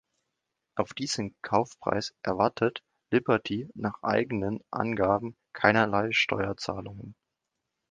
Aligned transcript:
Auf 0.73 0.95
diesen 0.95 1.35
Kaufpreis 1.43 2.15
erwartet 2.23 2.81
Liberty 3.11 3.69
nach 3.75 4.01
eigenen 4.01 4.59
Angaben 4.71 5.35
keinerlei 5.53 6.11
Steuerzahlungen. 6.11 7.13